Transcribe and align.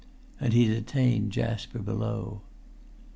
And 0.39 0.51
he 0.53 0.65
detained 0.65 1.31
Jasper 1.31 1.77
below. 1.77 2.41